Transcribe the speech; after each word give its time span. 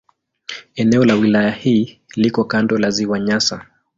Eneo 0.75 1.05
la 1.05 1.13
wilaya 1.15 1.51
hii 1.51 1.99
liko 2.15 2.43
kando 2.43 2.77
la 2.77 2.89
Ziwa 2.89 3.19
Nyasa. 3.19 3.65